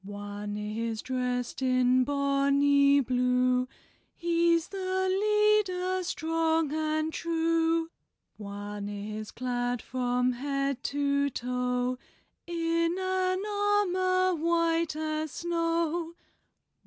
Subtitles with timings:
[0.03, 3.67] One is dressed in bonny blue;
[4.15, 7.91] He's the leader, strong and true.
[8.37, 11.99] One is clad from head to toe
[12.47, 16.15] In an armor white as snow.